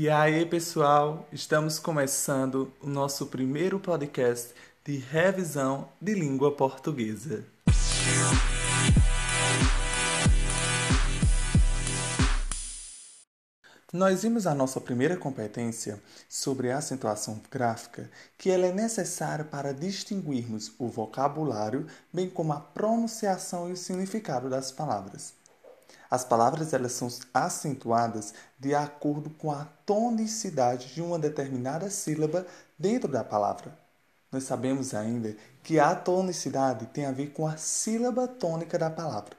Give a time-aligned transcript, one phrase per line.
[0.00, 7.44] E aí, pessoal, estamos começando o nosso primeiro podcast de revisão de língua portuguesa.
[13.92, 18.08] Nós vimos a nossa primeira competência sobre a acentuação gráfica,
[18.38, 24.48] que ela é necessária para distinguirmos o vocabulário, bem como a pronunciação e o significado
[24.48, 25.37] das palavras.
[26.10, 32.46] As palavras elas são acentuadas de acordo com a tonicidade de uma determinada sílaba
[32.78, 33.76] dentro da palavra.
[34.32, 39.36] Nós sabemos ainda que a tonicidade tem a ver com a sílaba tônica da palavra.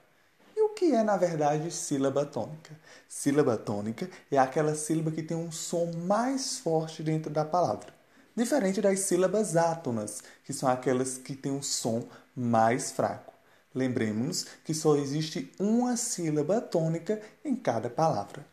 [0.55, 2.75] E o que é, na verdade, sílaba tônica?
[3.07, 7.93] Sílaba tônica é aquela sílaba que tem um som mais forte dentro da palavra,
[8.35, 12.03] diferente das sílabas átonas, que são aquelas que têm um som
[12.35, 13.28] mais fraco.
[13.73, 18.45] Lembremos que só existe uma sílaba tônica em cada palavra.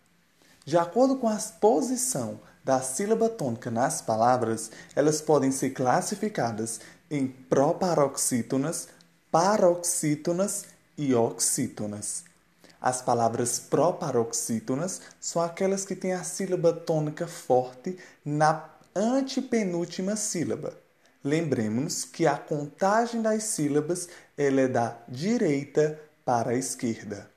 [0.64, 7.28] De acordo com a posição da sílaba tônica nas palavras, elas podem ser classificadas em
[7.28, 8.88] proparoxítonas,
[9.30, 10.64] paroxítonas
[10.98, 12.24] e oxítonas.
[12.80, 20.85] As palavras proparoxítonas são aquelas que têm a sílaba tônica forte na antepenúltima sílaba.
[21.22, 27.30] Lembremos que a contagem das sílabas ela é da direita para a esquerda.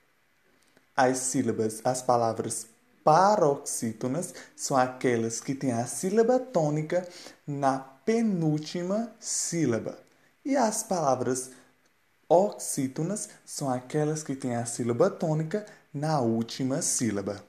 [0.96, 2.68] As sílabas, as palavras
[3.04, 7.08] paroxítonas são aquelas que têm a sílaba tônica
[7.48, 9.98] na penúltima sílaba.
[10.44, 11.52] E as palavras
[12.28, 17.44] oxítonas são aquelas que têm a sílaba tônica na última sílaba.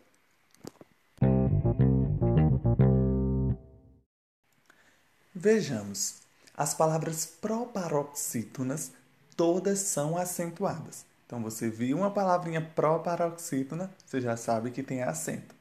[5.42, 6.16] Vejamos,
[6.55, 8.92] as palavras proparoxítonas
[9.34, 11.06] todas são acentuadas.
[11.24, 15.55] Então você viu uma palavrinha proparoxítona, você já sabe que tem acento.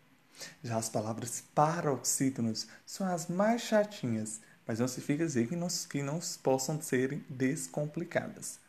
[0.61, 6.03] Já as palavras paroxítonas são as mais chatinhas, mas não significa dizer que não, que
[6.03, 8.59] não possam ser descomplicadas.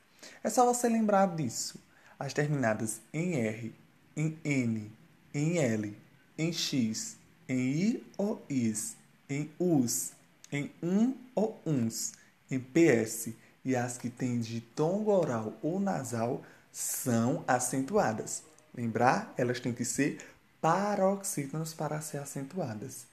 [0.45, 1.77] É só você lembrar disso.
[2.21, 3.75] As terminadas em R,
[4.17, 4.93] em N,
[5.35, 5.99] em L,
[6.39, 7.17] em X,
[7.49, 8.97] em I ou IS,
[9.29, 10.13] em US,
[10.53, 12.13] em um ou uns,
[12.51, 13.31] em PS
[13.65, 18.43] e as que têm de tom oral ou nasal são acentuadas.
[18.75, 20.19] Lembrar, elas têm que ser
[20.61, 23.07] paroxítonas para ser acentuadas.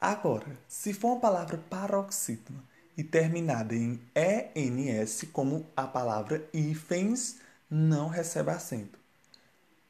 [0.00, 2.62] Agora, se for uma palavra paroxítona
[2.96, 7.36] e terminada em ENS, como a palavra hífens,
[7.70, 8.98] não recebe acento.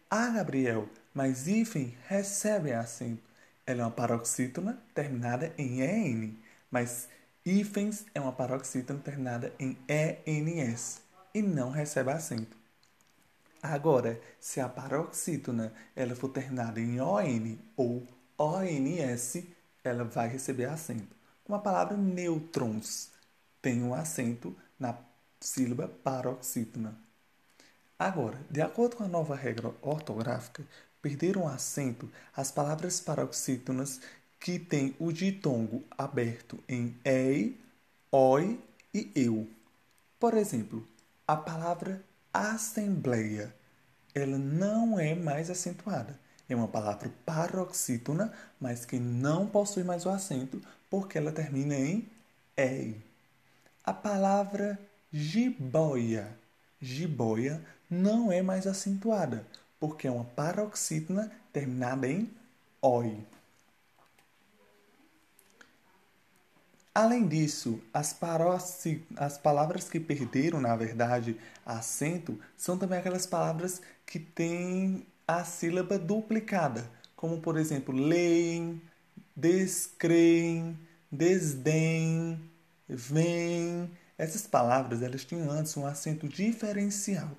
[0.09, 3.23] Ah, Gabriel, mas hífen recebe acento.
[3.67, 6.39] Ela é uma paroxítona terminada em EN,
[6.71, 7.09] mas
[7.45, 11.01] hífens é uma paroxítona terminada em ENS
[11.33, 12.57] e não recebe acento.
[13.63, 19.43] Agora, se a paroxítona ela for terminada em ON ou ONS,
[19.83, 21.17] ela vai receber acento.
[21.49, 23.11] Uma palavra nêutrons
[23.63, 24.95] tem um acento na
[25.41, 26.95] sílaba paroxítona.
[27.99, 30.63] Agora, de acordo com a nova regra ortográfica,
[31.05, 34.01] perderam acento as palavras paroxítonas
[34.41, 37.61] que têm o ditongo aberto em ei,
[38.11, 38.59] oi
[38.95, 39.47] e eu.
[40.19, 40.89] Por exemplo,
[41.29, 43.55] a palavra assembleia,
[44.15, 46.19] ela não é mais acentuada.
[46.49, 52.09] É uma palavra paroxítona, mas que não possui mais o acento, porque ela termina em
[52.57, 52.97] ei.
[53.85, 54.81] A palavra
[55.13, 56.35] jiboia,
[56.81, 59.47] jiboia não é mais acentuada,
[59.87, 62.31] porque é uma paroxítona terminada em
[62.81, 63.23] oi.
[66.95, 68.19] Além disso, as,
[69.19, 75.99] as palavras que perderam, na verdade, acento são também aquelas palavras que têm a sílaba
[75.99, 78.81] duplicada, como por exemplo, leem,
[79.37, 80.79] descreem,
[81.13, 82.41] desdém,
[82.89, 83.91] vem.
[84.17, 87.37] Essas palavras elas tinham antes um acento diferencial.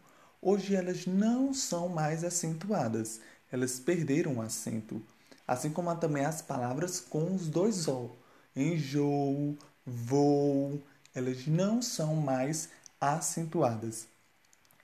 [0.47, 3.19] Hoje elas não são mais acentuadas,
[3.51, 5.01] elas perderam o acento.
[5.47, 8.11] Assim como também as palavras com os dois O
[8.55, 10.79] enjoo, voo,
[11.15, 12.69] elas não são mais
[13.01, 14.07] acentuadas.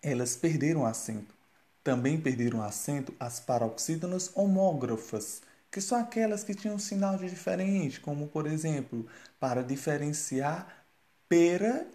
[0.01, 1.35] Elas perderam acento.
[1.83, 8.27] Também perderam acento as paroxítonas homógrafas, que são aquelas que tinham sinal de diferente, como
[8.27, 9.07] por exemplo,
[9.39, 10.85] para diferenciar
[11.29, 11.87] pera,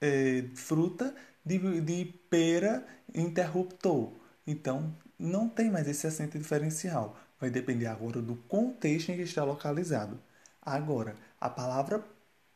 [0.00, 4.12] é, fruta, de, de pera interruptor.
[4.46, 7.18] Então, não tem mais esse acento diferencial.
[7.40, 10.18] Vai depender agora do contexto em que está localizado.
[10.60, 12.04] Agora, a palavra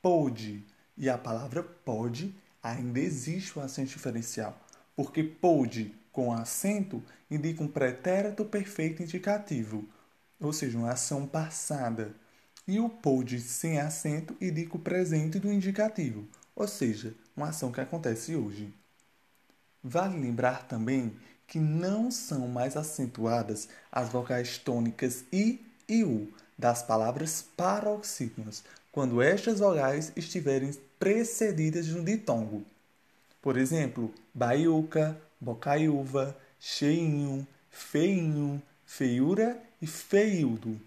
[0.01, 0.65] pode
[0.97, 4.59] e a palavra pode ainda existe o acento diferencial,
[4.95, 9.85] porque pode com acento indica um pretérito perfeito indicativo.
[10.41, 12.15] ou seja, uma ação passada.
[12.69, 17.81] E o pôde sem acento indica o presente do indicativo, ou seja, uma ação que
[17.81, 18.73] acontece hoje.
[19.83, 21.15] Vale lembrar também
[21.47, 29.21] que não são mais acentuadas as vocais tônicas I e U das palavras paroxítonas, quando
[29.21, 32.65] estas vogais estiverem precedidas de um ditongo.
[33.43, 40.81] Por exemplo, baiuca, bocaiúva, cheinho, feinho, feiura e feildo.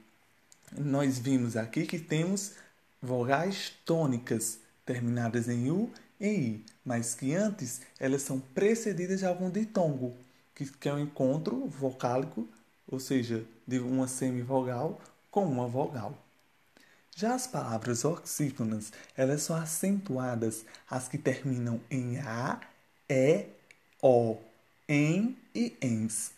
[0.77, 2.53] Nós vimos aqui que temos
[3.01, 10.15] vogais tônicas terminadas em U I, mas que antes elas são precedidas de algum ditongo,
[10.53, 12.47] que é um encontro vocálico,
[12.87, 14.99] ou seja, de uma semivogal
[15.31, 16.17] com uma vogal.
[17.15, 22.59] Já as palavras oxítonas, elas são acentuadas as que terminam em A,
[23.09, 23.45] E,
[24.01, 24.37] O,
[24.87, 26.31] em e ens,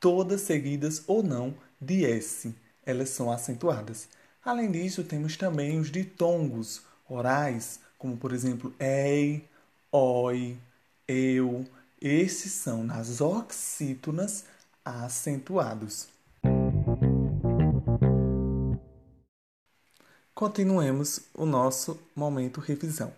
[0.00, 2.54] todas seguidas ou não de S.
[2.84, 4.08] Elas são acentuadas.
[4.44, 9.48] Além disso, temos também os ditongos orais, como por exemplo ei,
[9.90, 10.56] oi,
[11.06, 11.64] eu.
[12.00, 14.44] Esses são nas oxítonas
[14.84, 16.08] acentuados.
[20.34, 23.12] Continuemos o nosso momento revisão.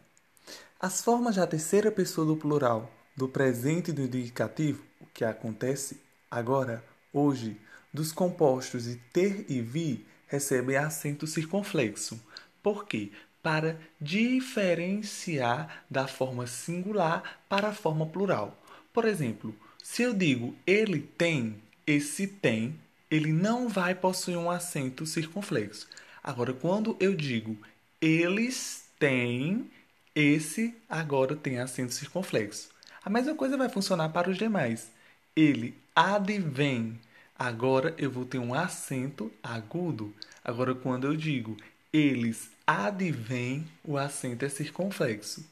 [0.78, 6.00] As formas da terceira pessoa do plural, do presente do indicativo, o que acontece
[6.30, 7.60] agora, hoje,
[7.92, 12.22] dos compostos de ter e vir, recebem acento circunflexo.
[12.62, 13.10] Por quê?
[13.42, 18.60] Para diferenciar da forma singular para a forma plural.
[18.92, 22.78] Por exemplo, se eu digo ele tem, esse tem,
[23.10, 25.88] ele não vai possuir um acento circunflexo.
[26.22, 27.56] Agora, quando eu digo
[28.00, 29.70] eles têm,
[30.14, 32.70] esse agora tem acento circunflexo.
[33.04, 34.90] A mesma coisa vai funcionar para os demais.
[35.34, 36.98] Ele advém.
[37.38, 40.14] Agora eu vou ter um acento agudo.
[40.44, 41.56] Agora, quando eu digo
[41.92, 45.44] eles advêm, o acento é circunflexo.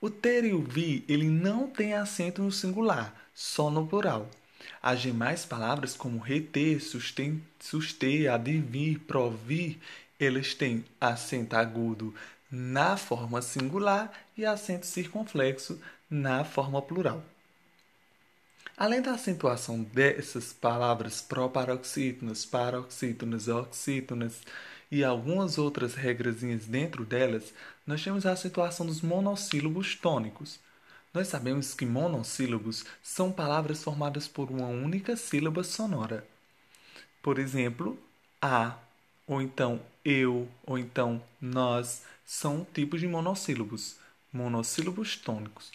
[0.00, 4.28] O ter e o vir, ele não tem acento no singular, só no plural.
[4.82, 9.78] As demais palavras, como reter, suster, suster, advir, provir,
[10.20, 12.14] eles têm acento agudo
[12.50, 17.22] na forma singular e acento circunflexo na forma plural.
[18.76, 24.40] Além da acentuação dessas palavras proparoxítonas, paroxítonas, oxítonas
[24.90, 27.52] e algumas outras regrazinhas dentro delas,
[27.86, 30.58] nós temos a acentuação dos monossílabos tônicos.
[31.12, 36.26] Nós sabemos que monossílabos são palavras formadas por uma única sílaba sonora.
[37.22, 37.98] Por exemplo,
[38.40, 38.78] a,
[39.26, 43.96] ou então eu, ou então nós, são tipos de monossílabos,
[44.32, 45.72] monossílabos tônicos.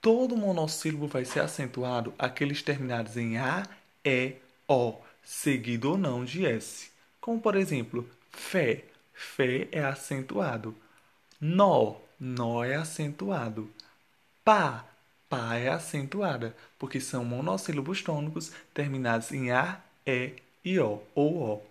[0.00, 3.66] Todo monossílabo vai ser acentuado aqueles terminados em A,
[4.04, 4.36] E,
[4.68, 6.90] O, seguido ou não de S.
[7.20, 8.84] Como por exemplo, fé,
[9.14, 10.74] fé é acentuado.
[11.40, 13.70] Nó, nó é acentuado.
[14.44, 14.86] Pá,
[15.28, 20.34] pá é acentuada, porque são monossílabos tônicos terminados em A, E
[20.64, 21.62] e O ou O.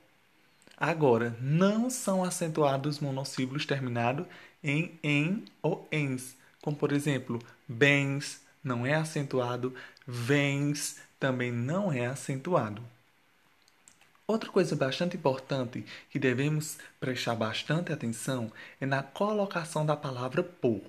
[0.77, 4.25] Agora, não são acentuados monossílabos terminados
[4.63, 9.73] em em ou ens, como por exemplo, bens não é acentuado,
[10.07, 12.83] vens também não é acentuado.
[14.33, 20.81] Outra coisa bastante importante que devemos prestar bastante atenção é na colocação da palavra por.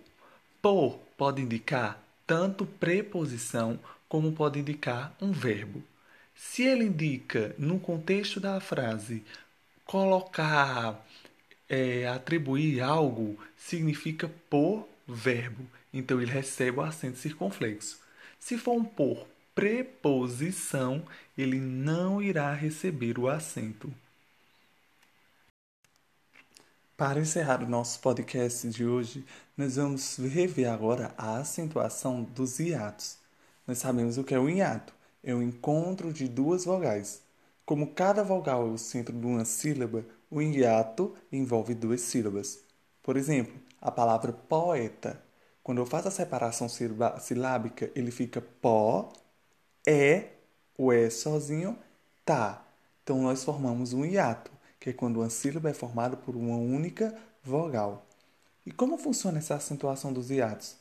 [0.63, 5.83] Por pode indicar tanto preposição como pode indicar um verbo.
[6.35, 9.23] Se ele indica no contexto da frase
[9.85, 11.07] colocar,
[11.69, 15.67] é, atribuir algo, significa por verbo.
[15.93, 18.01] Então ele recebe o acento circunflexo.
[18.41, 21.05] Se for um por preposição,
[21.37, 23.93] ele não irá receber o acento.
[26.97, 29.25] Para encerrar o nosso podcast de hoje,
[29.57, 33.19] nós vamos rever agora a acentuação dos hiatos.
[33.67, 34.93] Nós sabemos o que é o hiato.
[35.23, 37.23] É o encontro de duas vogais.
[37.65, 42.61] Como cada vogal é o centro de uma sílaba, o hiato envolve duas sílabas.
[43.03, 45.23] Por exemplo, a palavra poeta.
[45.63, 49.13] Quando eu faço a separação silábica, ele fica pó,
[49.87, 50.31] é,
[50.77, 51.79] o é sozinho,
[52.25, 52.65] tá.
[53.03, 54.51] Então nós formamos um hiato,
[54.81, 58.07] que é quando uma sílaba é formada por uma única vogal.
[58.67, 60.77] E como funciona essa acentuação dos hiatos?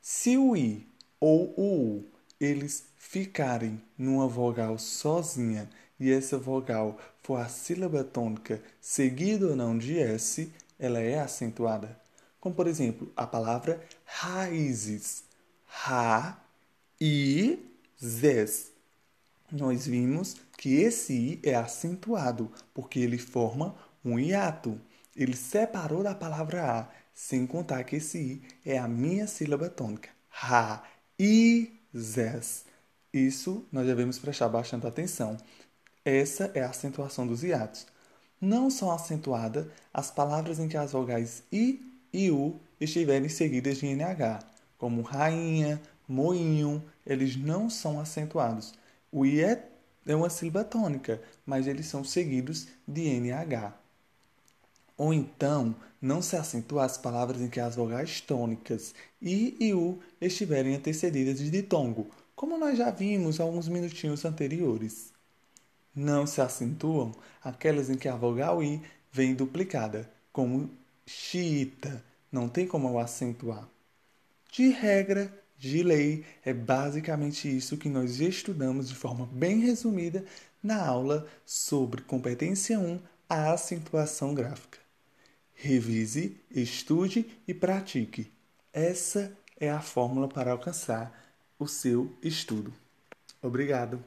[0.00, 0.86] Se o i
[1.20, 2.04] ou o u
[2.40, 9.76] eles ficarem numa vogal sozinha e essa vogal for a sílaba tônica seguida ou não
[9.76, 11.98] de S, ela é acentuada.
[12.40, 15.24] Como, por exemplo, a palavra raízes.
[15.66, 16.38] Ra,
[17.00, 17.58] i,
[18.02, 18.72] zes.
[19.50, 23.74] nós vimos que esse i é acentuado, porque ele forma
[24.04, 24.80] um hiato.
[25.16, 30.10] Ele separou da palavra a, sem contar que esse i é a minha sílaba tônica.
[30.28, 30.84] Ra,
[31.18, 32.64] i, zes.
[33.12, 35.36] Isso nós devemos prestar bastante atenção.
[36.04, 37.86] Essa é a acentuação dos hiatos.
[38.40, 41.80] Não são acentuadas as palavras em que as vogais i
[42.12, 44.40] e u estiverem seguidas de NH,
[44.78, 48.74] como rainha, moinho, eles não são acentuados.
[49.12, 49.68] O I é,
[50.06, 53.74] é uma sílaba tônica, mas eles são seguidos de NH.
[54.96, 60.00] Ou então, não se acentua as palavras em que as vogais tônicas I e U
[60.20, 65.12] estiverem antecedidas de ditongo, como nós já vimos alguns minutinhos anteriores.
[65.94, 67.12] Não se acentuam
[67.42, 70.70] aquelas em que a vogal I vem duplicada, como
[71.06, 73.68] xiita, não tem como eu acentuar.
[74.52, 80.24] De regra, de lei, é basicamente isso que nós estudamos de forma bem resumida
[80.62, 84.78] na aula sobre competência 1, a acentuação gráfica.
[85.54, 88.30] Revise, estude e pratique.
[88.72, 91.12] Essa é a fórmula para alcançar
[91.58, 92.72] o seu estudo.
[93.42, 94.02] Obrigado.